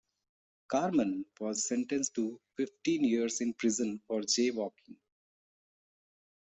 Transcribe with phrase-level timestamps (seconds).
[0.67, 4.97] Carmen was sentenced to fifteen years in prison for jaywalking.